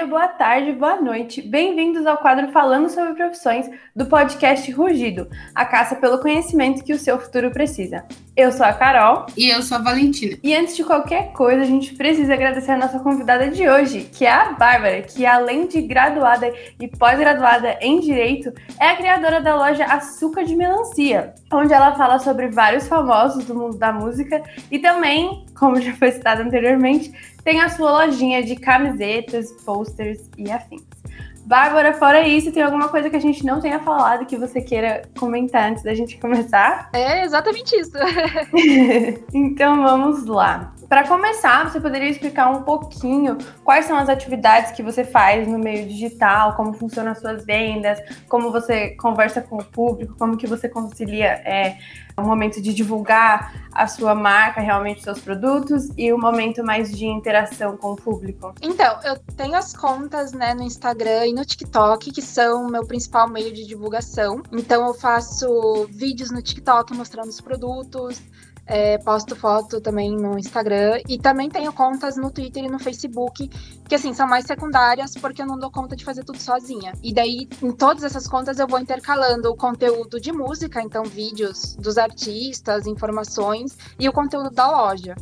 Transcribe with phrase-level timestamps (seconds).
[0.00, 1.42] dia, boa tarde, boa noite.
[1.42, 6.98] Bem-vindos ao quadro Falando sobre Profissões do podcast Rugido, a caça pelo conhecimento que o
[6.98, 8.04] seu futuro precisa.
[8.34, 9.26] Eu sou a Carol.
[9.36, 10.38] E eu sou a Valentina.
[10.42, 14.24] E antes de qualquer coisa, a gente precisa agradecer a nossa convidada de hoje, que
[14.24, 19.54] é a Bárbara, que além de graduada e pós-graduada em Direito, é a criadora da
[19.54, 24.78] loja Açúcar de Melancia, onde ela fala sobre vários famosos do mundo da música e
[24.78, 27.12] também, como já foi citado anteriormente,
[27.44, 30.82] tem a sua lojinha de camisetas, posters e afins.
[31.44, 35.02] Bárbara, fora isso, tem alguma coisa que a gente não tenha falado que você queira
[35.18, 36.88] comentar antes da gente começar?
[36.92, 37.92] É exatamente isso.
[39.34, 40.72] então vamos lá.
[40.90, 45.56] Para começar, você poderia explicar um pouquinho quais são as atividades que você faz no
[45.56, 50.48] meio digital, como funcionam as suas vendas, como você conversa com o público, como que
[50.48, 51.78] você concilia é,
[52.16, 57.06] o momento de divulgar a sua marca, realmente seus produtos, e o momento mais de
[57.06, 58.52] interação com o público?
[58.60, 62.84] Então, eu tenho as contas né, no Instagram e no TikTok, que são o meu
[62.84, 64.42] principal meio de divulgação.
[64.50, 68.20] Então, eu faço vídeos no TikTok mostrando os produtos,
[68.70, 73.48] é, posto foto também no Instagram e também tenho contas no Twitter e no Facebook,
[73.88, 76.92] que assim, são mais secundárias porque eu não dou conta de fazer tudo sozinha.
[77.02, 81.74] E daí, em todas essas contas, eu vou intercalando o conteúdo de música, então vídeos
[81.74, 85.16] dos artistas, informações e o conteúdo da loja.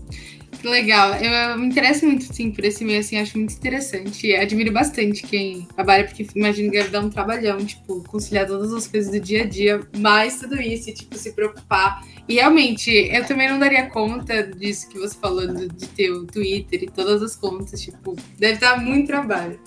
[0.65, 1.15] Legal.
[1.15, 4.35] Eu, eu, me interesso muito, sim, por esse meio, assim, acho muito interessante.
[4.35, 8.87] Admiro bastante quem trabalha, porque imagino que deve dar um trabalhão, tipo, conciliar todas as
[8.87, 13.25] coisas do dia a dia, mais tudo isso, e, tipo, se preocupar e realmente, eu
[13.25, 17.23] também não daria conta disso que você falou, de, de ter o Twitter e todas
[17.23, 19.59] as contas, tipo, deve dar muito trabalho.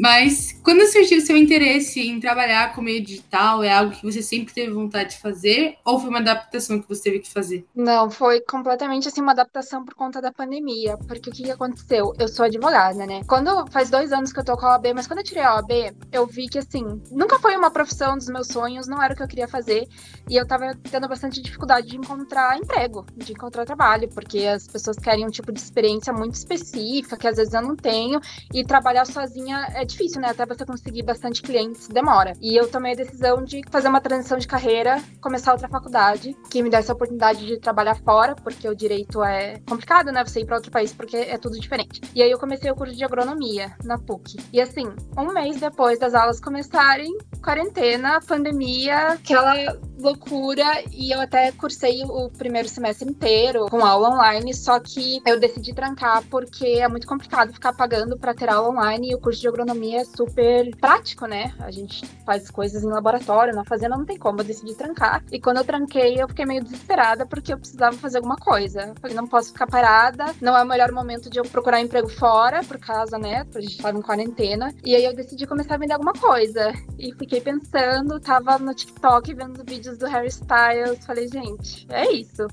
[0.00, 4.54] Mas quando surgiu seu interesse em trabalhar com meio digital, é algo que você sempre
[4.54, 7.66] teve vontade de fazer ou foi uma adaptação que você teve que fazer?
[7.74, 12.14] Não, foi completamente assim uma adaptação por conta da pandemia, porque o que, que aconteceu?
[12.18, 13.20] Eu sou advogada, né?
[13.26, 15.56] Quando faz dois anos que eu tô com a OAB, mas quando eu tirei a
[15.56, 15.70] OAB,
[16.10, 19.22] eu vi que assim, nunca foi uma profissão dos meus sonhos, não era o que
[19.22, 19.86] eu queria fazer,
[20.30, 24.96] e eu tava tendo bastante dificuldade de encontrar emprego, de encontrar trabalho, porque as pessoas
[24.96, 28.18] querem um tipo de experiência muito específica, que às vezes eu não tenho,
[28.54, 30.28] e trabalhar sozinha é difícil, né?
[30.28, 32.32] Até você conseguir bastante clientes demora.
[32.40, 36.62] E eu tomei a decisão de fazer uma transição de carreira, começar outra faculdade, que
[36.62, 40.24] me desse a oportunidade de trabalhar fora, porque o direito é complicado, né?
[40.24, 42.00] Você ir para outro país porque é tudo diferente.
[42.14, 44.38] E aí eu comecei o curso de agronomia na PUC.
[44.52, 44.86] E assim,
[45.16, 49.54] um mês depois das aulas começarem, quarentena, pandemia, aquela
[50.00, 55.38] loucura e eu até cursei o primeiro semestre inteiro com aula online, só que eu
[55.38, 59.40] decidi trancar porque é muito complicado ficar pagando para ter aula online e o curso
[59.40, 61.54] de agronomia é super prático, né?
[61.58, 65.22] A gente faz coisas em laboratório, na fazenda não tem como, eu decidi trancar.
[65.30, 68.82] E quando eu tranquei, eu fiquei meio desesperada porque eu precisava fazer alguma coisa.
[68.82, 72.08] Eu falei, não posso ficar parada, não é o melhor momento de eu procurar emprego
[72.08, 73.46] fora, por causa, né?
[73.54, 74.74] A gente tava em quarentena.
[74.84, 76.72] E aí eu decidi começar a vender alguma coisa.
[76.98, 81.04] E fiquei pensando, tava no TikTok vendo vídeos do Harry Styles.
[81.04, 82.46] Falei, gente, é isso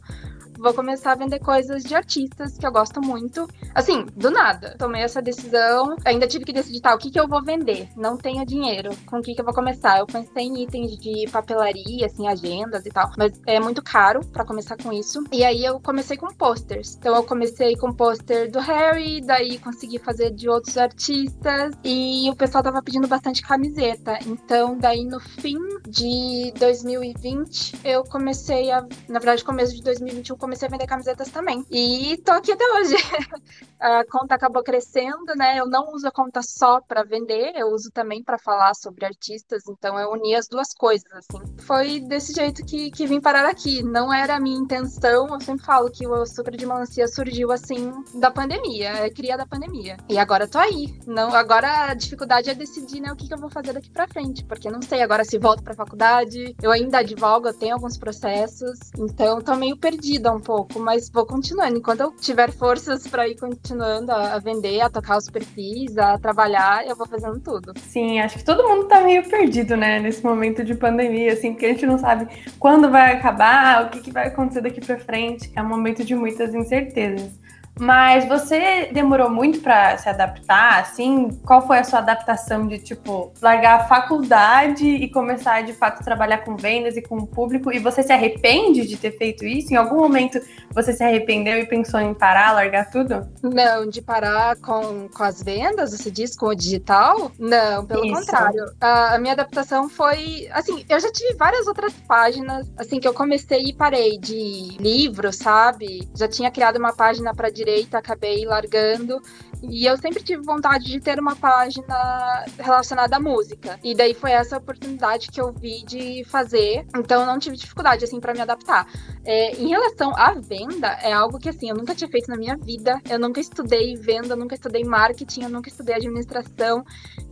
[0.57, 3.47] vou começar a vender coisas de artistas que eu gosto muito.
[3.73, 4.75] Assim, do nada.
[4.78, 5.95] Tomei essa decisão.
[6.06, 7.90] Ainda tive que decidir tá, o que, que eu vou vender.
[7.95, 8.90] Não tenho dinheiro.
[9.06, 10.00] Com o que, que eu vou começar?
[10.00, 13.12] Eu pensei em itens de papelaria, assim, agendas e tal.
[13.17, 15.23] Mas é muito caro para começar com isso.
[15.31, 16.96] E aí eu comecei com posters.
[16.96, 21.73] Então eu comecei com pôster do Harry, daí consegui fazer de outros artistas.
[21.84, 24.17] E o pessoal tava pedindo bastante camiseta.
[24.25, 25.57] Então, daí no fim
[25.88, 28.86] de 2020, eu comecei a.
[29.08, 31.66] Na verdade, começo de 2021, comecei a vender camisetas também.
[31.72, 32.96] E tô aqui até hoje.
[33.80, 35.59] a conta acabou crescendo, né?
[35.59, 39.64] Eu não uso a conta só para vender, eu uso também para falar sobre artistas,
[39.68, 41.40] então eu uni as duas coisas, assim.
[41.59, 43.81] Foi desse jeito que, que vim parar aqui.
[43.84, 47.94] Não era a minha intenção, eu sempre falo que o açúcar de melancia surgiu assim
[48.16, 49.97] da pandemia, é cria da pandemia.
[50.09, 51.00] E agora tô aí.
[51.06, 54.08] Não, agora a dificuldade é decidir, né, o que, que eu vou fazer daqui para
[54.08, 56.56] frente, porque não sei agora se volto para faculdade.
[56.62, 61.26] Eu ainda advogo, eu tenho alguns processos, então tô meio perdida um pouco, mas vou
[61.26, 61.78] continuando.
[61.78, 66.85] Enquanto eu tiver forças para ir continuando a, vender, a tocar os perfis, a trabalhar,
[66.85, 67.74] eu vou fazendo tudo.
[67.79, 71.68] Sim, acho que todo mundo tá meio perdido, né, nesse momento de pandemia, assim, porque
[71.68, 72.28] a gente não sabe
[72.58, 75.52] quando vai acabar, o que, que vai acontecer daqui para frente.
[75.56, 77.47] É um momento de muitas incertezas.
[77.79, 81.29] Mas você demorou muito para se adaptar, assim?
[81.46, 86.03] Qual foi a sua adaptação de, tipo, largar a faculdade e começar, de fato, a
[86.03, 87.72] trabalhar com vendas e com o público?
[87.72, 89.74] E você se arrepende de ter feito isso?
[89.74, 90.40] Em algum momento
[90.72, 93.28] você se arrependeu e pensou em parar, largar tudo?
[93.41, 97.32] Não, de parar com, com as vendas, você diz, com o digital?
[97.40, 98.16] Não, pelo isso.
[98.16, 98.66] contrário.
[98.80, 103.14] A, a minha adaptação foi, assim, eu já tive várias outras páginas, assim, que eu
[103.14, 106.08] comecei e parei de livro, sabe?
[106.16, 109.22] Já tinha criado uma página para direita, acabei largando.
[109.61, 113.79] E eu sempre tive vontade de ter uma página relacionada à música.
[113.84, 116.85] E daí foi essa oportunidade que eu vi de fazer.
[116.96, 118.87] Então eu não tive dificuldade assim para me adaptar.
[119.25, 122.55] É, em relação à venda, é algo que assim eu nunca tinha feito na minha
[122.55, 123.02] vida.
[123.09, 126.85] Eu nunca estudei venda, nunca estudei marketing, eu nunca estudei administração.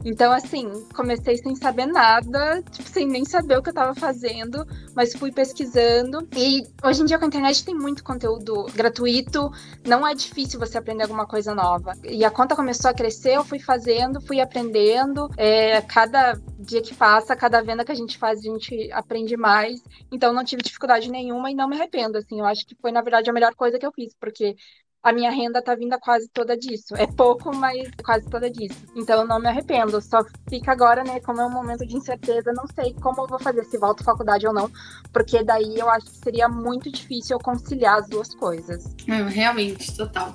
[0.03, 4.65] Então assim, comecei sem saber nada, tipo, sem nem saber o que eu estava fazendo,
[4.95, 6.27] mas fui pesquisando.
[6.35, 9.51] E hoje em dia com a internet tem muito conteúdo gratuito,
[9.85, 11.93] não é difícil você aprender alguma coisa nova.
[12.03, 15.29] E a conta começou a crescer, eu fui fazendo, fui aprendendo.
[15.37, 19.81] É, cada dia que passa, cada venda que a gente faz, a gente aprende mais.
[20.11, 22.17] Então não tive dificuldade nenhuma e não me arrependo.
[22.17, 24.55] Assim, eu acho que foi, na verdade, a melhor coisa que eu fiz, porque
[25.05, 26.95] a minha renda tá vindo quase toda disso.
[26.95, 28.75] É pouco, mas quase toda disso.
[28.95, 30.01] Então eu não me arrependo.
[30.01, 33.37] Só fica agora, né, como é um momento de incerteza, não sei como eu vou
[33.37, 34.67] fazer, se volto à faculdade ou não,
[35.13, 38.95] porque daí eu acho que seria muito difícil eu conciliar as duas coisas.
[39.05, 40.33] realmente, total.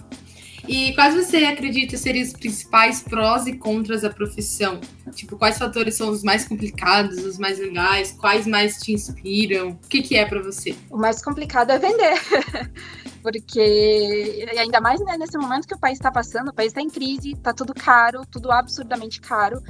[0.69, 4.81] E quais você acredita seriam os principais prós e contras da profissão?
[5.13, 8.13] Tipo, quais fatores são os mais complicados, os mais legais?
[8.13, 9.71] Quais mais te inspiram?
[9.71, 10.77] O que, que é para você?
[10.89, 12.15] O mais complicado é vender.
[13.23, 16.89] porque ainda mais né, nesse momento que o país está passando, o país está em
[16.89, 19.63] crise, está tudo caro, tudo absurdamente caro.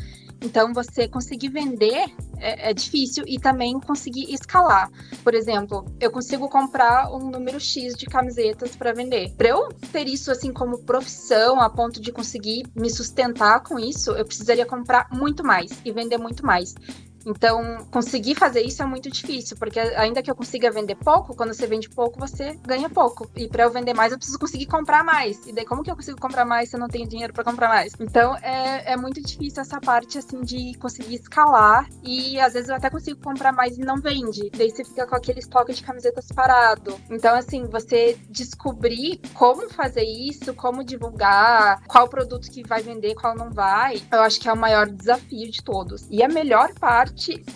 [0.43, 2.06] Então, você conseguir vender
[2.38, 4.91] é, é, difícil e também conseguir escalar.
[5.23, 9.35] Por exemplo, eu consigo comprar um número X de camisetas para vender.
[9.37, 14.12] Para eu ter isso assim como profissão, a ponto de conseguir me sustentar com isso,
[14.12, 16.75] eu precisaria comprar muito mais e vender muito mais.
[17.27, 21.55] Então, conseguir fazer isso é muito difícil, porque ainda que eu consiga vender pouco, quando
[21.55, 23.31] você vende pouco, você ganha pouco.
[23.37, 25.47] E para eu vender mais, eu preciso conseguir comprar mais.
[25.47, 27.69] E daí, como que eu consigo comprar mais se eu não tenho dinheiro para comprar
[27.69, 27.93] mais?
[28.01, 31.89] Então, é, é muito difícil essa parte, assim, de conseguir escalar.
[32.03, 34.51] E às vezes eu até consigo comprar mais e não vende.
[34.51, 36.99] Daí você fica com aquele estoque de camisetas parado.
[37.11, 43.35] Então, assim, você descobrir como fazer isso, como divulgar, qual produto que vai vender, qual
[43.35, 46.07] não vai, eu acho que é o maior desafio de todos.
[46.11, 47.10] E a melhor parte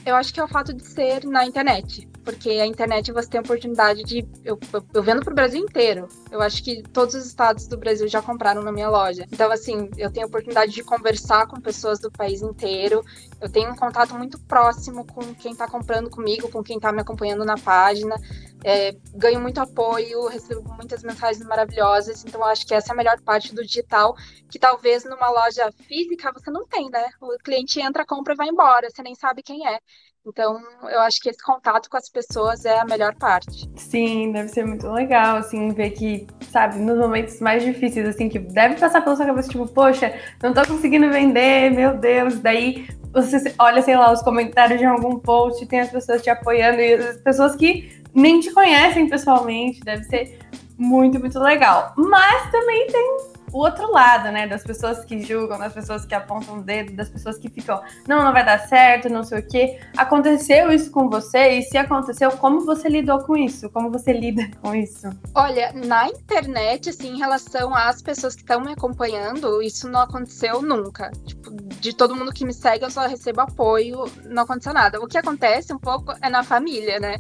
[0.05, 2.09] eu acho que é o fato de ser na internet.
[2.25, 4.27] Porque a internet você tem a oportunidade de.
[4.43, 6.09] Eu, eu, eu vendo pro Brasil inteiro.
[6.31, 9.27] Eu acho que todos os estados do Brasil já compraram na minha loja.
[9.31, 13.05] Então, assim, eu tenho a oportunidade de conversar com pessoas do país inteiro.
[13.39, 17.03] Eu tenho um contato muito próximo com quem está comprando comigo, com quem está me
[17.03, 18.17] acompanhando na página.
[18.65, 22.25] É, ganho muito apoio, recebo muitas mensagens maravilhosas.
[22.25, 24.17] Então, acho que essa é a melhor parte do digital,
[24.49, 27.11] que talvez numa loja física você não tem, né?
[27.21, 29.79] O cliente entra, compra e vai embora, você nem sabe quem é.
[30.27, 33.69] Então, eu acho que esse contato com as pessoas é a melhor parte.
[33.77, 38.39] Sim, deve ser muito legal, assim, ver que, sabe, nos momentos mais difíceis, assim, que
[38.39, 42.39] deve passar pela sua cabeça, tipo, poxa, não tô conseguindo vender, meu Deus.
[42.39, 46.81] Daí você olha, sei lá, os comentários de algum post, tem as pessoas te apoiando
[46.81, 50.39] e as pessoas que nem te conhecem pessoalmente, deve ser
[50.79, 51.93] muito, muito legal.
[51.99, 54.49] Mas também tem o outro lado, né?
[54.49, 58.25] Das pessoas que julgam, das pessoas que apontam o dedo, das pessoas que ficam, não,
[58.25, 59.79] não vai dar certo, não sei o quê.
[59.97, 61.51] Aconteceu isso com você?
[61.59, 63.71] E se aconteceu, como você lidou com isso?
[63.71, 65.09] Como você lida com isso?
[65.33, 70.61] Olha, na internet, assim, em relação às pessoas que estão me acompanhando, isso não aconteceu
[70.61, 71.13] nunca.
[71.25, 75.01] Tipo, de todo mundo que me segue, eu só recebo apoio, não aconteceu nada.
[75.01, 77.19] O que acontece um pouco é na família, né?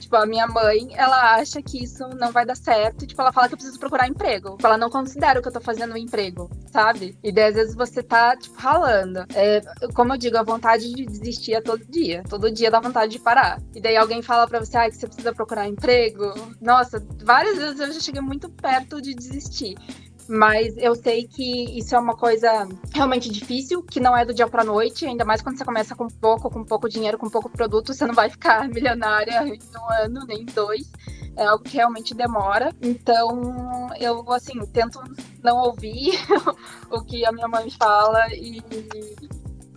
[0.00, 3.06] Tipo, a minha mãe, ela acha que isso não vai dar certo.
[3.06, 4.56] Tipo, ela fala que eu preciso procurar emprego.
[4.64, 7.18] Ela não considera o que eu tô fazendo fazendo um emprego, sabe?
[7.22, 9.24] E daí, às vezes você tá, tipo, ralando.
[9.34, 9.60] É,
[9.94, 12.22] como eu digo, a vontade de desistir é todo dia.
[12.28, 13.60] Todo dia dá vontade de parar.
[13.74, 16.32] E daí alguém fala pra você, ah, que você precisa procurar emprego.
[16.60, 19.74] Nossa, várias vezes eu já cheguei muito perto de desistir.
[20.28, 24.46] Mas eu sei que isso é uma coisa realmente difícil, que não é do dia
[24.46, 27.92] para noite, ainda mais quando você começa com pouco, com pouco dinheiro, com pouco produto,
[27.92, 30.90] você não vai ficar milionária em um ano, nem em dois
[31.36, 32.72] é algo que realmente demora.
[32.80, 35.00] Então, eu, assim, tento
[35.42, 36.12] não ouvir
[36.90, 38.62] o que a minha mãe fala e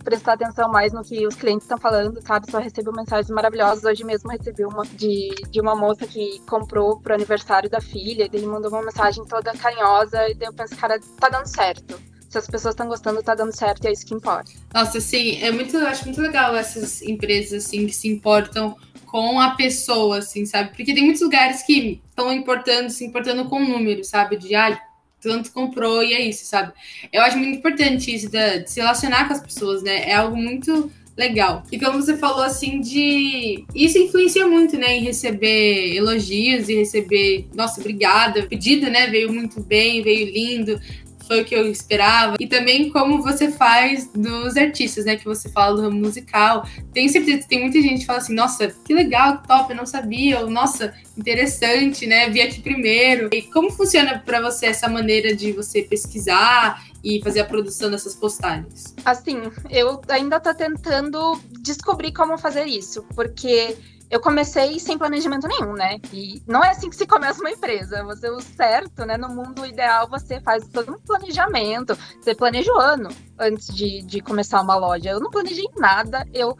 [0.08, 2.50] prestar atenção mais no que os clientes estão falando, sabe?
[2.50, 3.84] Só recebo mensagens maravilhosas.
[3.84, 8.36] Hoje mesmo recebi uma de, de uma moça que comprou pro aniversário da filha, e
[8.36, 12.36] ele mandou uma mensagem toda carinhosa, e daí eu penso, cara, tá dando certo se
[12.36, 14.52] as pessoas estão gostando, tá dando certo e é isso que importa.
[14.74, 19.52] Nossa, sim, é muito, acho muito legal essas empresas assim que se importam com a
[19.52, 20.68] pessoa, assim, sabe?
[20.68, 24.36] Porque tem muitos lugares que estão importando, se importando com o número, sabe?
[24.36, 24.78] De ah,
[25.20, 26.72] tanto comprou e é isso, sabe?
[27.12, 30.08] Eu acho muito importante isso de, de se relacionar com as pessoas, né?
[30.08, 31.64] É algo muito legal.
[31.72, 37.48] E como você falou assim de isso influencia muito, né, em receber elogios e receber,
[37.52, 40.80] nossa, obrigada, pedido, né, veio muito bem, veio lindo
[41.28, 42.36] foi o que eu esperava.
[42.40, 45.16] E também como você faz dos artistas, né?
[45.16, 46.66] Que você fala do ramo musical.
[46.92, 50.40] Tem certeza tem muita gente que fala assim, nossa, que legal, top, eu não sabia,
[50.40, 52.30] ou nossa, interessante, né?
[52.30, 53.28] Vi aqui primeiro.
[53.32, 58.14] E como funciona para você essa maneira de você pesquisar e fazer a produção dessas
[58.14, 58.94] postagens?
[59.04, 63.76] Assim, eu ainda tô tentando descobrir como fazer isso, porque
[64.10, 66.00] eu comecei sem planejamento nenhum, né?
[66.12, 68.02] E não é assim que se começa uma empresa.
[68.04, 69.16] Você, o certo, né?
[69.16, 71.96] No mundo ideal, você faz todo um planejamento.
[72.20, 75.10] Você planeja o ano antes de, de começar uma loja.
[75.10, 76.26] Eu não planejei nada.
[76.32, 76.56] Eu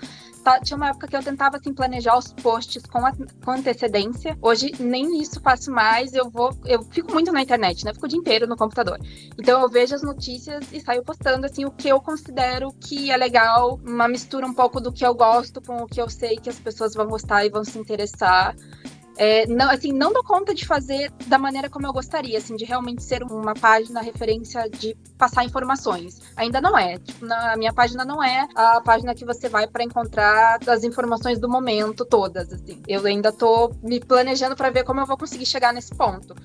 [0.61, 4.37] tinha uma época que eu tentava assim, planejar os posts com, a, com antecedência.
[4.41, 6.15] Hoje nem isso faço mais.
[6.15, 7.93] Eu vou, eu fico muito na internet, né?
[7.93, 8.99] Fico o dia inteiro no computador.
[9.39, 13.17] Então eu vejo as notícias e saio postando assim o que eu considero que é
[13.17, 16.49] legal, uma mistura um pouco do que eu gosto com o que eu sei que
[16.49, 18.55] as pessoas vão gostar e vão se interessar.
[19.19, 22.65] É, não, assim, não dou conta de fazer da maneira como eu gostaria, assim, de
[22.65, 26.21] realmente ser uma página referência de passar informações.
[26.37, 26.99] Ainda não é.
[26.99, 30.85] Tipo, na, a minha página não é a página que você vai para encontrar as
[30.85, 32.81] informações do momento todas, assim.
[32.87, 36.37] Eu ainda tô me planejando para ver como eu vou conseguir chegar nesse ponto.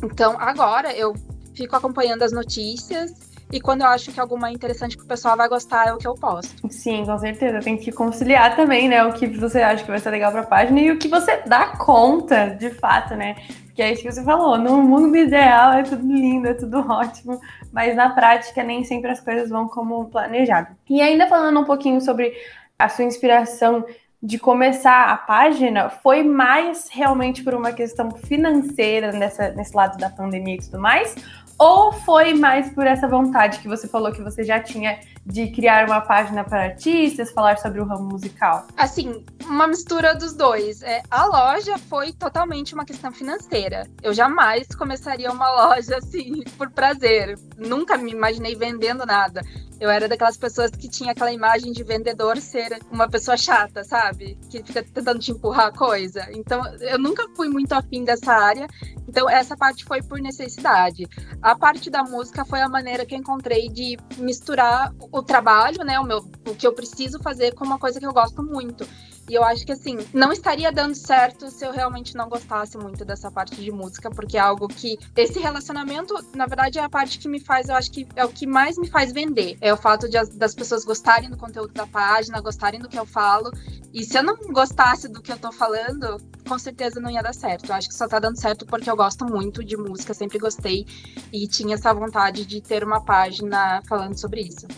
[0.00, 1.12] Então, agora eu
[1.54, 5.36] fico acompanhando as notícias e quando eu acho que alguma é interessante que o pessoal
[5.36, 6.68] vai gostar, é o que eu posto.
[6.68, 7.60] Sim, com certeza.
[7.60, 9.04] Tem que conciliar também, né?
[9.04, 11.68] O que você acha que vai ser legal pra página e o que você dá
[11.76, 13.36] conta, de fato, né?
[13.66, 14.58] Porque é isso que você falou.
[14.58, 17.40] No mundo ideal é tudo lindo, é tudo ótimo,
[17.72, 20.74] mas na prática nem sempre as coisas vão como planejado.
[20.90, 22.32] E ainda falando um pouquinho sobre
[22.78, 23.84] a sua inspiração
[24.22, 30.10] de começar a página foi mais realmente por uma questão financeira nessa, nesse lado da
[30.10, 31.14] pandemia e tudo mais?
[31.58, 35.86] Ou foi mais por essa vontade que você falou que você já tinha de criar
[35.86, 38.66] uma página para artistas, falar sobre o ramo musical?
[38.76, 40.82] Assim, uma mistura dos dois.
[40.82, 43.88] É, a loja foi totalmente uma questão financeira.
[44.02, 47.36] Eu jamais começaria uma loja assim por prazer.
[47.58, 49.42] Nunca me imaginei vendendo nada.
[49.78, 54.38] Eu era daquelas pessoas que tinha aquela imagem de vendedor ser uma pessoa chata, sabe?
[54.48, 56.26] Que fica tentando te empurrar coisa.
[56.32, 58.66] Então, eu nunca fui muito afim dessa área.
[59.06, 61.06] Então, essa parte foi por necessidade.
[61.42, 65.98] A parte da música foi a maneira que eu encontrei de misturar o trabalho, né?
[65.98, 68.86] O, meu, o que eu preciso fazer com uma coisa que eu gosto muito.
[69.28, 73.04] E eu acho que assim, não estaria dando certo se eu realmente não gostasse muito
[73.04, 77.18] dessa parte de música, porque é algo que esse relacionamento, na verdade, é a parte
[77.18, 79.58] que me faz, eu acho que é o que mais me faz vender.
[79.60, 83.04] É o fato de, das pessoas gostarem do conteúdo da página, gostarem do que eu
[83.04, 83.50] falo.
[83.92, 86.18] E se eu não gostasse do que eu tô falando,
[86.48, 87.70] com certeza não ia dar certo.
[87.70, 90.86] Eu acho que só tá dando certo porque eu gosto muito de música, sempre gostei
[91.32, 94.68] e tinha essa vontade de ter uma página falando sobre isso.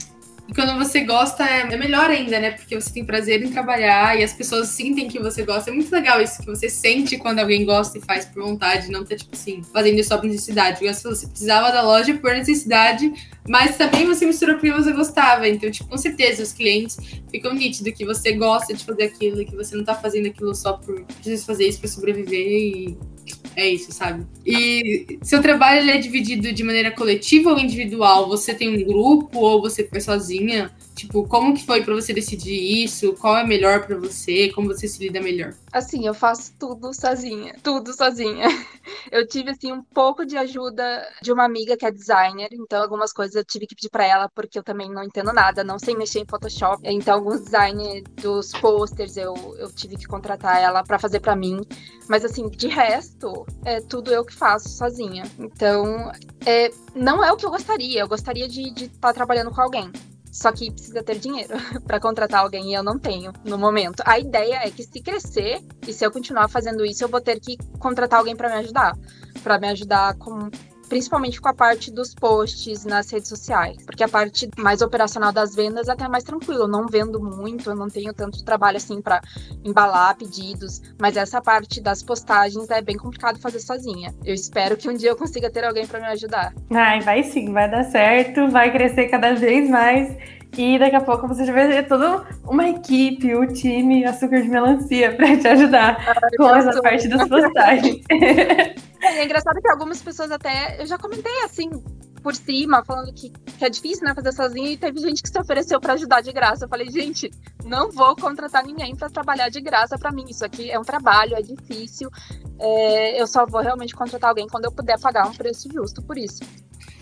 [0.48, 2.52] E quando você gosta, é, é melhor ainda, né?
[2.52, 5.68] Porque você tem prazer em trabalhar e as pessoas sentem que você gosta.
[5.68, 9.04] É muito legal isso que você sente quando alguém gosta e faz por vontade, não
[9.04, 10.78] tá, tipo assim, fazendo isso só por necessidade.
[10.78, 13.12] Porque você precisava da loja por necessidade,
[13.46, 15.46] mas também você misturou porque você gostava.
[15.46, 16.96] Então, tipo, com certeza os clientes
[17.30, 20.72] ficam nítidos que você gosta de fazer aquilo, que você não tá fazendo aquilo só
[20.72, 21.04] por
[21.44, 22.98] fazer isso para sobreviver e
[23.58, 24.26] é isso, sabe?
[24.46, 28.28] E seu trabalho é dividido de maneira coletiva ou individual?
[28.28, 30.70] Você tem um grupo ou você foi sozinha?
[30.98, 33.12] Tipo, como que foi para você decidir isso?
[33.14, 34.50] Qual é melhor para você?
[34.50, 35.54] Como você se lida melhor?
[35.72, 38.48] Assim, eu faço tudo sozinha, tudo sozinha.
[39.12, 43.12] Eu tive assim um pouco de ajuda de uma amiga que é designer, então algumas
[43.12, 45.94] coisas eu tive que pedir para ela porque eu também não entendo nada, não sei
[45.94, 46.82] mexer em Photoshop.
[46.84, 51.60] Então alguns designers dos posters eu, eu tive que contratar ela para fazer para mim.
[52.08, 55.24] Mas assim, de resto, é tudo eu que faço sozinha.
[55.38, 56.10] Então,
[56.44, 58.00] é, não é o que eu gostaria.
[58.00, 59.90] Eu gostaria de estar tá trabalhando com alguém.
[60.30, 61.54] Só que precisa ter dinheiro
[61.86, 64.02] para contratar alguém e eu não tenho no momento.
[64.04, 67.40] A ideia é que se crescer e se eu continuar fazendo isso, eu vou ter
[67.40, 68.96] que contratar alguém para me ajudar,
[69.42, 70.50] para me ajudar com
[70.88, 75.54] principalmente com a parte dos posts nas redes sociais, porque a parte mais operacional das
[75.54, 76.62] vendas é até mais tranquilo.
[76.62, 79.20] Eu não vendo muito, eu não tenho tanto trabalho assim para
[79.64, 84.14] embalar pedidos, mas essa parte das postagens é bem complicado fazer sozinha.
[84.24, 86.54] Eu espero que um dia eu consiga ter alguém para me ajudar.
[86.70, 90.16] Ai, vai sim, vai dar certo, vai crescer cada vez mais.
[90.56, 94.48] E daqui a pouco você já vai ter toda uma equipe, o time Açúcar de
[94.48, 98.00] Melancia para te ajudar Ai, com essa parte das postagens.
[99.00, 100.80] É, é engraçado que algumas pessoas até.
[100.80, 101.70] Eu já comentei assim
[102.22, 105.40] por cima, falando que, que é difícil, né, fazer sozinho, e teve gente que se
[105.40, 106.64] ofereceu para ajudar de graça.
[106.64, 107.30] Eu falei, gente,
[107.64, 110.24] não vou contratar ninguém para trabalhar de graça para mim.
[110.28, 112.10] Isso aqui é um trabalho, é difícil.
[112.58, 116.18] É, eu só vou realmente contratar alguém quando eu puder pagar um preço justo por
[116.18, 116.40] isso.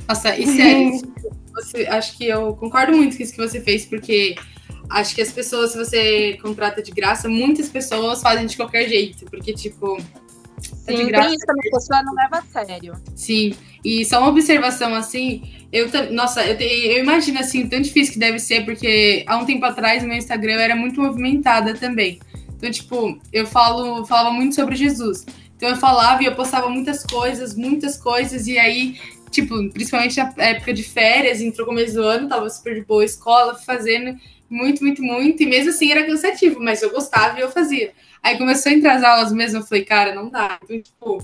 [0.08, 1.14] Nossa, e sério,
[1.52, 4.36] você, acho que eu concordo muito com isso que você fez, porque
[4.90, 9.24] acho que as pessoas, se você contrata de graça, muitas pessoas fazem de qualquer jeito,
[9.24, 9.98] porque, tipo,
[10.60, 12.94] Sim, tem isso também, a pessoa não leva a sério.
[13.14, 18.18] Sim, e só uma observação assim, Eu, nossa, eu, eu imagino assim, tão difícil que
[18.18, 22.18] deve ser, porque há um tempo atrás meu Instagram era muito movimentada também.
[22.56, 25.26] Então, tipo, eu falo, falava muito sobre Jesus.
[25.56, 28.98] Então eu falava e eu postava muitas coisas, muitas coisas, e aí,
[29.30, 33.54] tipo, principalmente na época de férias, entrou começo do ano, tava super de boa escola,
[33.54, 37.92] fazendo muito, muito, muito, e mesmo assim era cansativo, mas eu gostava e eu fazia.
[38.22, 40.58] Aí começou a entrar as aulas mesmo, eu falei, cara, não dá.
[40.68, 41.22] Então, tipo,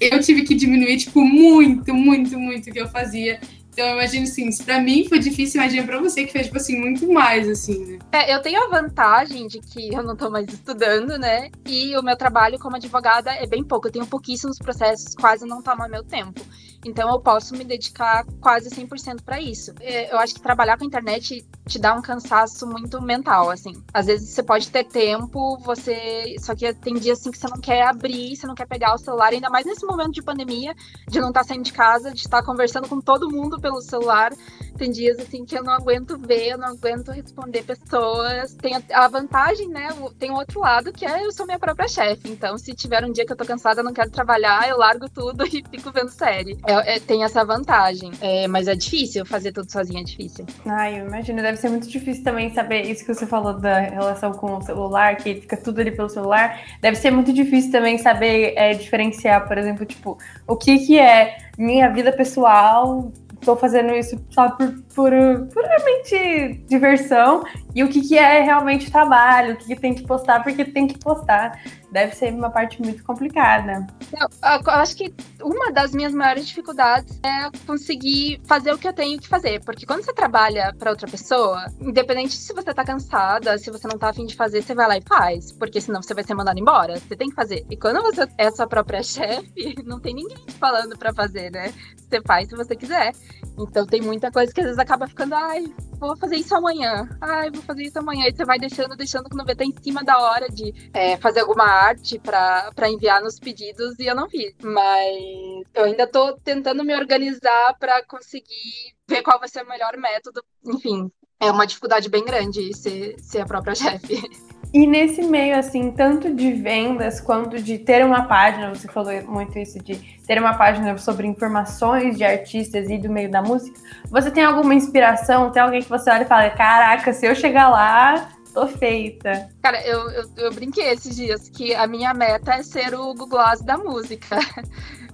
[0.00, 3.40] eu tive que diminuir, tipo, muito, muito, muito o que eu fazia.
[3.78, 6.56] Então, eu imagino assim, se pra mim foi difícil, imagina pra você que fez, tipo
[6.56, 7.98] assim, muito mais, assim, né?
[8.10, 11.48] É, eu tenho a vantagem de que eu não tô mais estudando, né?
[11.64, 13.86] E o meu trabalho como advogada é bem pouco.
[13.86, 16.40] Eu tenho pouquíssimos processos, quase não toma meu tempo.
[16.84, 19.72] Então eu posso me dedicar quase 100% para isso.
[19.80, 23.72] É, eu acho que trabalhar com a internet te dá um cansaço muito mental, assim.
[23.92, 27.60] Às vezes você pode ter tempo, você só que tem dias assim que você não
[27.60, 30.74] quer abrir, você não quer pegar o celular, ainda mais nesse momento de pandemia,
[31.06, 34.32] de não estar tá saindo de casa, de estar conversando com todo mundo pelo celular.
[34.78, 38.54] Tem dias assim que eu não aguento ver, eu não aguento responder pessoas.
[38.54, 39.88] Tem a vantagem, né?
[40.18, 42.30] Tem o outro lado que é eu sou minha própria chefe.
[42.30, 45.44] Então, se tiver um dia que eu tô cansada, não quero trabalhar, eu largo tudo
[45.52, 46.56] e fico vendo série.
[46.64, 48.12] É, é, tem essa vantagem.
[48.20, 50.46] É, mas é difícil fazer tudo sozinha, é difícil.
[50.64, 51.42] Ai, eu imagino.
[51.42, 55.16] Deve ser muito difícil também saber isso que você falou da relação com o celular,
[55.16, 56.60] que fica tudo ali pelo celular.
[56.80, 60.16] Deve ser muito difícil também saber é, diferenciar, por exemplo, tipo,
[60.46, 65.12] o que, que é minha vida pessoal tô fazendo isso só por, por
[65.52, 70.42] puramente diversão e o que, que é realmente trabalho, o que, que tem que postar
[70.42, 71.60] porque tem que postar.
[71.90, 73.86] Deve ser uma parte muito complicada.
[74.12, 78.92] Eu, eu acho que uma das minhas maiores dificuldades é conseguir fazer o que eu
[78.92, 79.62] tenho que fazer.
[79.64, 83.98] Porque quando você trabalha para outra pessoa, independente se você tá cansada, se você não
[83.98, 85.52] tá afim de fazer, você vai lá e faz.
[85.52, 86.98] Porque senão você vai ser mandado embora.
[86.98, 87.64] Você tem que fazer.
[87.70, 91.72] E quando você é sua própria chefe, não tem ninguém te falando para fazer, né?
[91.96, 93.12] Você faz se você quiser.
[93.58, 95.64] Então tem muita coisa que às vezes acaba ficando, ai,
[95.98, 97.08] vou fazer isso amanhã.
[97.20, 98.26] Ai, vou fazer isso amanhã.
[98.26, 101.40] E você vai deixando, deixando quando vê tá em cima da hora de é, fazer
[101.40, 104.54] alguma arte para enviar nos pedidos e eu não fiz.
[104.62, 109.96] Mas eu ainda tô tentando me organizar para conseguir ver qual vai ser o melhor
[109.96, 110.42] método.
[110.64, 114.47] Enfim, é uma dificuldade bem grande ser, ser a própria chefe.
[114.72, 119.58] E nesse meio, assim, tanto de vendas quanto de ter uma página, você falou muito
[119.58, 124.30] isso de ter uma página sobre informações de artistas e do meio da música, você
[124.30, 125.50] tem alguma inspiração?
[125.50, 129.48] Tem alguém que você olha e fala, caraca, se eu chegar lá, tô feita.
[129.62, 133.40] Cara, eu, eu, eu brinquei esses dias que a minha meta é ser o Google
[133.64, 134.36] da música.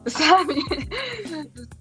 [0.08, 0.54] sabe?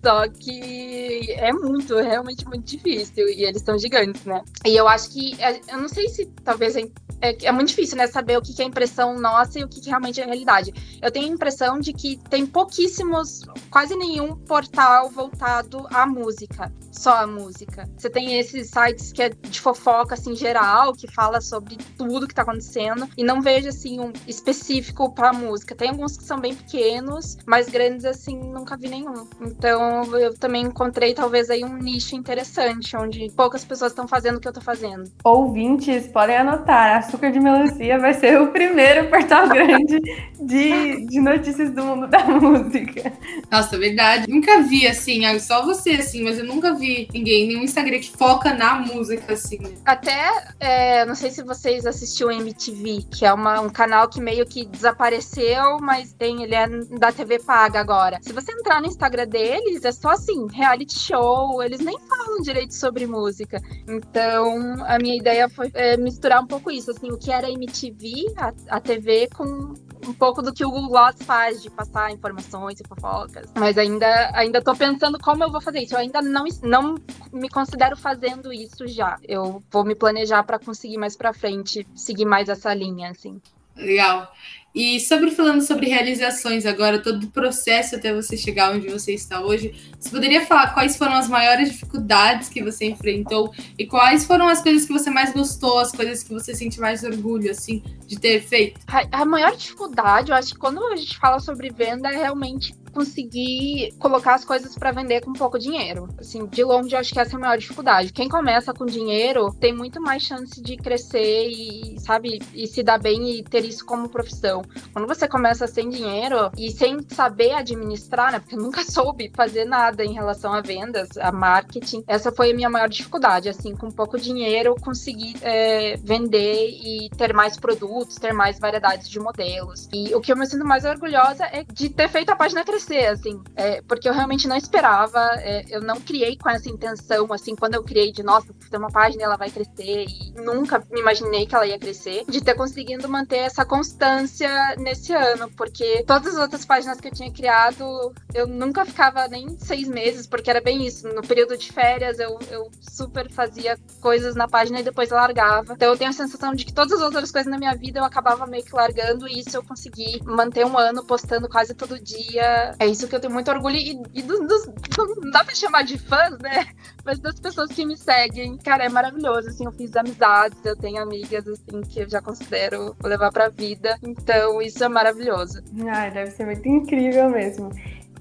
[0.04, 3.28] Só que é muito, realmente muito difícil.
[3.30, 4.42] E eles são gigantes, né?
[4.66, 5.42] E eu acho que.
[5.42, 6.84] É, eu não sei se talvez é,
[7.22, 8.08] é, é muito difícil, né?
[8.08, 10.74] Saber o que é impressão nossa e o que realmente é realidade.
[11.02, 16.72] Eu tenho a impressão de que tem pouquíssimos, quase nenhum portal voltado à música.
[16.92, 17.90] Só a música.
[17.98, 22.36] Você tem esses sites que é de fofoca, assim, geral, que fala sobre tudo que
[22.36, 23.10] tá acontecendo.
[23.18, 25.76] E não vejo, assim, um específico pra música.
[25.76, 29.28] Tem alguns que são bem pequenos, mais grandes assim, nunca vi nenhum.
[29.42, 34.40] Então eu também encontrei talvez aí um nicho interessante, onde poucas pessoas estão fazendo o
[34.40, 35.12] que eu tô fazendo.
[35.24, 40.00] Ouvintes, podem anotar, Açúcar de Melancia vai ser o primeiro portal grande
[40.40, 43.12] de, de notícias do mundo da música.
[43.52, 44.30] Nossa, verdade.
[44.30, 48.12] Nunca vi assim, ah, só você assim, mas eu nunca vi ninguém, nenhum Instagram que
[48.12, 49.60] foca na música assim.
[49.86, 54.46] Até, é, não sei se vocês assistiram MTV, que é uma, um canal que meio
[54.46, 58.20] que desapareceu, mas tem, ele é da TV paga agora agora.
[58.22, 62.74] Se você entrar no Instagram deles, é só assim, reality show, eles nem falam direito
[62.74, 63.62] sobre música.
[63.88, 68.34] Então, a minha ideia foi é, misturar um pouco isso, assim, o que era MTV,
[68.38, 69.74] a, a TV, com
[70.06, 73.50] um pouco do que o Google faz, de passar informações e fofocas.
[73.56, 75.96] Mas ainda, ainda tô pensando como eu vou fazer isso.
[75.96, 76.96] Eu ainda não, não
[77.32, 79.18] me considero fazendo isso já.
[79.24, 83.42] Eu vou me planejar para conseguir mais para frente, seguir mais essa linha, assim.
[83.78, 84.30] Legal.
[84.74, 89.42] E sobre falando sobre realizações agora, todo o processo até você chegar onde você está
[89.42, 94.48] hoje, você poderia falar quais foram as maiores dificuldades que você enfrentou e quais foram
[94.48, 98.20] as coisas que você mais gostou, as coisas que você sente mais orgulho assim de
[98.20, 98.80] ter feito?
[98.88, 102.74] A, a maior dificuldade, eu acho que quando a gente fala sobre venda é realmente
[102.94, 106.08] conseguir colocar as coisas para vender com pouco dinheiro.
[106.18, 108.14] Assim, de longe eu acho que essa é a maior dificuldade.
[108.14, 113.00] Quem começa com dinheiro tem muito mais chance de crescer e, sabe, e se dar
[113.00, 114.62] bem e ter isso como profissão.
[114.94, 119.66] Quando você começa sem dinheiro e sem saber administrar, né, porque eu nunca soube fazer
[119.66, 123.90] nada em relação a vendas, a marketing, essa foi a minha maior dificuldade, assim, com
[123.90, 129.90] pouco dinheiro conseguir é, vender e ter mais produtos, ter mais variedades de modelos.
[129.92, 132.83] E o que eu me sinto mais orgulhosa é de ter feito a página crescer
[132.92, 137.56] assim, é, porque eu realmente não esperava, é, eu não criei com essa intenção, assim,
[137.56, 141.46] quando eu criei de, nossa, ter uma página ela vai crescer, e nunca me imaginei
[141.46, 146.42] que ela ia crescer, de ter conseguido manter essa constância nesse ano, porque todas as
[146.42, 150.86] outras páginas que eu tinha criado, eu nunca ficava nem seis meses, porque era bem
[150.86, 155.74] isso, no período de férias eu, eu super fazia coisas na página e depois largava,
[155.74, 158.04] então eu tenho a sensação de que todas as outras coisas na minha vida eu
[158.04, 162.73] acabava meio que largando, e isso eu consegui manter um ano postando quase todo dia.
[162.80, 163.76] É isso que eu tenho muito orgulho.
[163.76, 164.66] E, e dos, dos,
[164.98, 166.66] não dá pra chamar de fãs, né?
[167.06, 168.58] Mas das pessoas que me seguem.
[168.58, 169.50] Cara, é maravilhoso.
[169.50, 173.98] Assim, eu fiz amizades, eu tenho amigas, assim, que eu já considero levar pra vida.
[174.04, 175.62] Então, isso é maravilhoso.
[175.88, 177.72] Ai, deve ser muito incrível mesmo.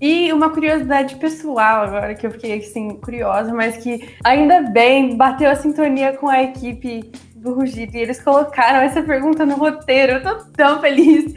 [0.00, 5.48] E uma curiosidade pessoal agora, que eu fiquei assim, curiosa, mas que ainda bem bateu
[5.48, 10.14] a sintonia com a equipe do Rugido e eles colocaram essa pergunta no roteiro.
[10.14, 11.32] Eu tô tão feliz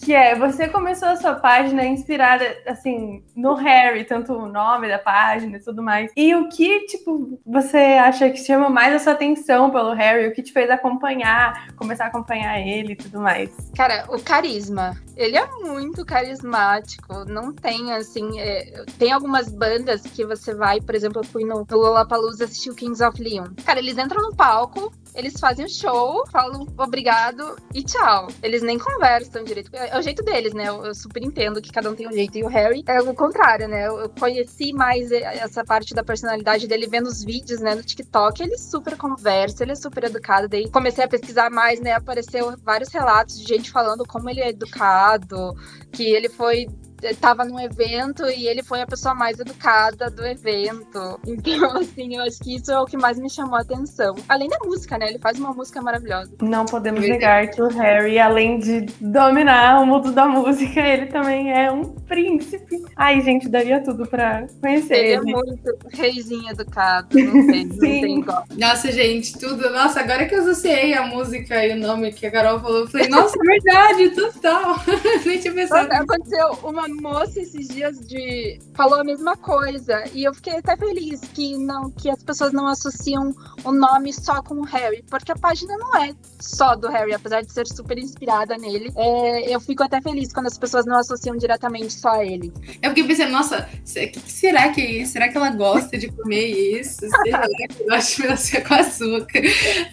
[0.00, 4.98] que é, você começou a sua página inspirada, assim, no Harry, tanto o nome da
[4.98, 6.10] página e tudo mais.
[6.16, 10.28] E o que, tipo, você acha que chama mais a sua atenção pelo Harry?
[10.28, 13.50] O que te fez acompanhar, começar a acompanhar ele e tudo mais?
[13.76, 14.96] Cara, o carisma.
[15.16, 17.24] Ele é muito carismático.
[17.26, 18.84] Não tem, assim, é...
[18.98, 22.74] tem algumas bandas que você vai, por exemplo, eu fui no, no Lollapalooza assistir o
[22.74, 23.48] Kings of Leon.
[23.64, 28.28] Cara, eles entram no palco, eles fazem o show, falam obrigado e tchau.
[28.42, 29.70] Eles nem conversam direito.
[29.74, 30.68] É o jeito deles, né?
[30.68, 32.38] Eu, eu, super entendo que cada um tem um jeito.
[32.38, 33.88] E o Harry é o contrário, né?
[33.88, 38.42] Eu, eu, conheci mais essa parte da personalidade dele vendo os vídeos, né, no TikTok.
[38.42, 40.48] Ele super conversa, ele é super educado.
[40.48, 41.92] Daí comecei a pesquisar mais, né?
[41.92, 45.54] Apareceu vários relatos de gente falando como ele é educado,
[45.92, 46.66] que ele foi
[47.02, 51.20] estava num evento e ele foi a pessoa mais educada do evento.
[51.26, 54.14] Então, assim, eu acho que isso é o que mais me chamou a atenção.
[54.28, 55.08] Além da música, né?
[55.08, 56.32] Ele faz uma música maravilhosa.
[56.42, 61.52] Não podemos negar que o Harry, além de dominar o mundo da música, ele também
[61.52, 62.82] é um príncipe.
[62.96, 65.30] Ai, gente, daria tudo pra conhecer ele.
[65.30, 68.44] Ele é muito reizinho educado, não sei, não tem igual.
[68.56, 69.70] Nossa, gente, tudo.
[69.70, 72.88] Nossa, agora que eu associei a música e o nome que a Carol falou, eu
[72.88, 74.76] falei, nossa, é verdade, total.
[75.24, 75.92] Nem tinha pensado.
[75.92, 81.20] Aconteceu uma moça esses dias de falou a mesma coisa e eu fiquei até feliz
[81.20, 85.36] que não que as pessoas não associam o nome só com o Harry, porque a
[85.36, 88.92] página não é só do Harry, apesar de ser super inspirada nele.
[88.96, 92.52] É, eu fico até feliz quando as pessoas não associam diretamente só a ele.
[92.82, 95.12] Eu fiquei pensando, nossa, o que será que é isso?
[95.12, 96.46] Será que ela gosta de comer
[96.80, 97.00] isso?
[97.00, 97.48] Será que ela
[97.88, 99.40] gosta de melancia com açúcar?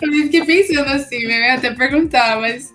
[0.02, 1.52] Eu fiquei pensando assim, né?
[1.52, 2.74] Até perguntar, mas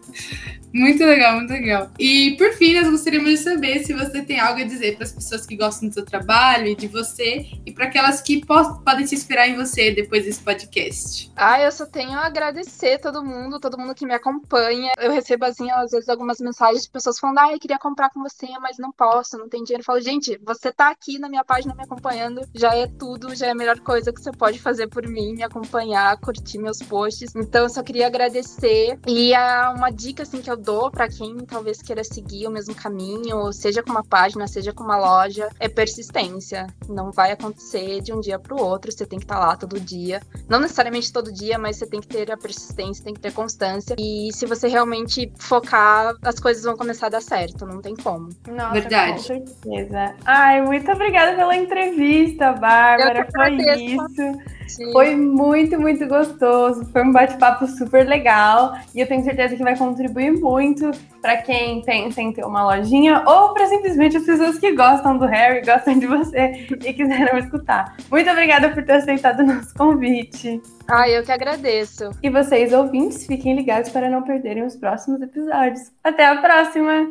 [0.72, 1.90] muito legal, muito legal.
[1.98, 5.12] E por fim, nós gostaríamos de saber se você tem algo a dizer para as
[5.12, 9.14] pessoas que gostam do seu trabalho e de você e para aquelas que podem se
[9.14, 11.30] inspirar em você depois desse podcast.
[11.36, 14.92] Ah, eu só tenho a agradecer todo mundo, todo mundo que me acompanha.
[14.98, 18.22] Eu recebo, assim, às vezes, algumas mensagens de pessoas falando: ah, eu queria comprar com
[18.22, 19.82] você, mas não posso, não tem dinheiro.
[19.82, 23.48] Eu falo, gente, você tá aqui na minha página me acompanhando, já é tudo, já
[23.48, 27.34] é a melhor coisa que você pode fazer por mim, me acompanhar, curtir meus posts.
[27.34, 28.98] Então, eu só queria agradecer.
[29.06, 32.74] E a, uma dica, assim, que eu dou para quem talvez queira seguir o mesmo
[32.74, 36.66] caminho, seja com uma página, seja com uma loja, é persistência.
[36.88, 39.56] Não vai acontecer de um dia para o outro, você tem que estar tá lá
[39.56, 40.20] todo dia.
[40.48, 43.96] Não necessariamente todo dia, mas você tem que ter a persistência, tem que ter constância.
[43.98, 48.28] E se você realmente focar, as coisas vão começar a dar certo, não tem como.
[48.48, 49.12] Nossa, Verdade.
[49.12, 50.14] Com certeza.
[50.24, 53.26] Ai, muito obrigada pela entrevista, Bárbara.
[53.34, 54.52] Foi isso.
[54.68, 54.90] Sim.
[54.92, 56.86] Foi muito, muito gostoso.
[56.86, 58.74] Foi um bate-papo super legal.
[58.94, 60.90] E eu tenho certeza que vai contribuir muito
[61.22, 65.24] para quem pensa em ter uma lojinha ou para simplesmente as pessoas que gostam do
[65.24, 67.96] Harry, gostam de você e quiseram escutar.
[68.10, 70.60] Muito obrigada por ter aceitado o nosso convite.
[70.86, 72.10] Ah, eu que agradeço.
[72.22, 75.90] E vocês, ouvintes, fiquem ligados para não perderem os próximos episódios.
[76.04, 77.08] Até a próxima!